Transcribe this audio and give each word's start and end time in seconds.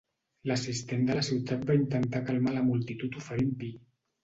L'Assistent 0.51 1.05
de 1.09 1.17
la 1.17 1.23
ciutat 1.27 1.67
va 1.71 1.77
intentar 1.81 2.23
calmar 2.31 2.57
la 2.57 2.65
multitud 2.73 3.21
oferint 3.25 3.57
vi. 3.63 3.73